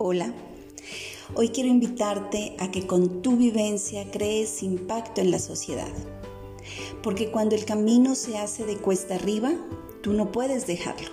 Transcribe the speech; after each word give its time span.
Hola, 0.00 0.32
hoy 1.34 1.48
quiero 1.48 1.68
invitarte 1.68 2.54
a 2.60 2.70
que 2.70 2.86
con 2.86 3.20
tu 3.20 3.36
vivencia 3.36 4.08
crees 4.12 4.62
impacto 4.62 5.20
en 5.20 5.32
la 5.32 5.40
sociedad. 5.40 5.92
Porque 7.02 7.32
cuando 7.32 7.56
el 7.56 7.64
camino 7.64 8.14
se 8.14 8.38
hace 8.38 8.64
de 8.64 8.76
cuesta 8.76 9.16
arriba, 9.16 9.50
tú 10.00 10.12
no 10.12 10.30
puedes 10.30 10.68
dejarlo. 10.68 11.08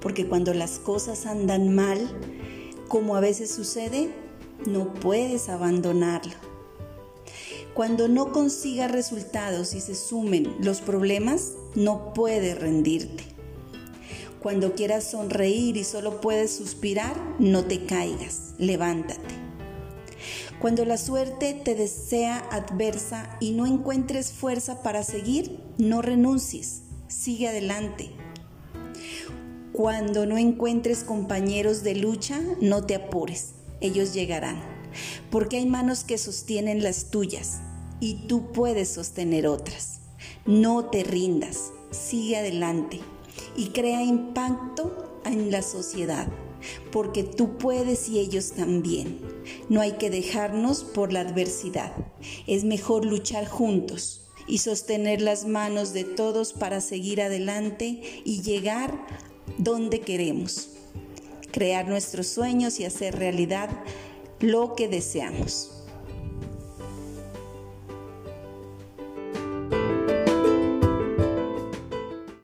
Porque 0.00 0.26
cuando 0.26 0.54
las 0.54 0.78
cosas 0.78 1.26
andan 1.26 1.74
mal, 1.74 1.98
como 2.88 3.14
a 3.14 3.20
veces 3.20 3.50
sucede, 3.50 4.10
no 4.64 4.94
puedes 4.94 5.50
abandonarlo. 5.50 6.32
Cuando 7.74 8.08
no 8.08 8.32
consigas 8.32 8.90
resultados 8.90 9.74
y 9.74 9.82
se 9.82 9.94
sumen 9.94 10.56
los 10.60 10.80
problemas, 10.80 11.52
no 11.74 12.14
puedes 12.14 12.58
rendirte. 12.58 13.24
Cuando 14.42 14.74
quieras 14.74 15.04
sonreír 15.04 15.76
y 15.76 15.84
solo 15.84 16.20
puedes 16.20 16.52
suspirar, 16.56 17.16
no 17.38 17.64
te 17.64 17.86
caigas, 17.86 18.54
levántate. 18.58 19.36
Cuando 20.60 20.84
la 20.84 20.98
suerte 20.98 21.54
te 21.54 21.76
desea 21.76 22.38
adversa 22.50 23.36
y 23.38 23.52
no 23.52 23.66
encuentres 23.66 24.32
fuerza 24.32 24.82
para 24.82 25.04
seguir, 25.04 25.60
no 25.78 26.02
renuncies, 26.02 26.82
sigue 27.06 27.46
adelante. 27.46 28.10
Cuando 29.72 30.26
no 30.26 30.36
encuentres 30.38 31.04
compañeros 31.04 31.84
de 31.84 31.94
lucha, 31.94 32.40
no 32.60 32.84
te 32.84 32.96
apures, 32.96 33.52
ellos 33.80 34.12
llegarán, 34.12 34.60
porque 35.30 35.58
hay 35.58 35.66
manos 35.66 36.02
que 36.02 36.18
sostienen 36.18 36.82
las 36.82 37.10
tuyas 37.12 37.60
y 38.00 38.26
tú 38.26 38.50
puedes 38.50 38.88
sostener 38.88 39.46
otras. 39.46 40.00
No 40.46 40.86
te 40.86 41.04
rindas, 41.04 41.70
sigue 41.92 42.38
adelante 42.38 43.00
y 43.56 43.68
crea 43.68 44.02
impacto 44.02 45.20
en 45.24 45.50
la 45.50 45.62
sociedad, 45.62 46.28
porque 46.90 47.22
tú 47.22 47.58
puedes 47.58 48.08
y 48.08 48.18
ellos 48.18 48.52
también. 48.52 49.20
No 49.68 49.80
hay 49.80 49.92
que 49.92 50.10
dejarnos 50.10 50.84
por 50.84 51.12
la 51.12 51.20
adversidad. 51.20 51.92
Es 52.46 52.64
mejor 52.64 53.04
luchar 53.04 53.46
juntos 53.46 54.22
y 54.46 54.58
sostener 54.58 55.20
las 55.20 55.46
manos 55.46 55.92
de 55.92 56.04
todos 56.04 56.52
para 56.52 56.80
seguir 56.80 57.22
adelante 57.22 58.00
y 58.24 58.42
llegar 58.42 59.06
donde 59.58 60.00
queremos. 60.00 60.70
Crear 61.52 61.88
nuestros 61.88 62.28
sueños 62.28 62.80
y 62.80 62.84
hacer 62.84 63.18
realidad 63.18 63.68
lo 64.40 64.74
que 64.74 64.88
deseamos. 64.88 65.81